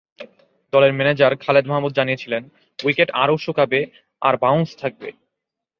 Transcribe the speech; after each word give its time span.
দলের 0.73 0.93
ম্যানেজার 0.93 1.33
খালেদ 1.35 1.65
মাহমুদ 1.67 1.91
জানিয়েছিলেন, 1.93 2.43
উইকেট 2.79 3.09
আরও 3.13 3.35
শুকাবে 3.37 3.79
আর 4.21 4.33
বাউন্স 4.37 4.69
থাকবে। 4.77 5.09